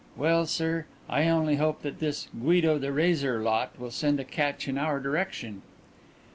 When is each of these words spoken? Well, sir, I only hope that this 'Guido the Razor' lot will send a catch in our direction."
Well, 0.17 0.47
sir, 0.47 0.87
I 1.07 1.27
only 1.29 1.57
hope 1.57 1.83
that 1.83 1.99
this 1.99 2.27
'Guido 2.33 2.79
the 2.79 2.91
Razor' 2.91 3.39
lot 3.43 3.77
will 3.79 3.91
send 3.91 4.19
a 4.19 4.23
catch 4.25 4.67
in 4.67 4.79
our 4.79 4.99
direction." 4.99 5.61